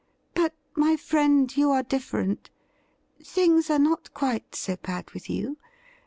But, 0.33 0.55
my 0.73 0.97
friend, 0.97 1.55
you 1.55 1.69
are 1.69 1.83
different; 1.83 2.49
things 3.23 3.69
are 3.69 3.77
not 3.77 4.11
quite 4.15 4.55
so 4.55 4.75
bad 4.77 5.11
with 5.11 5.29
you. 5.29 5.57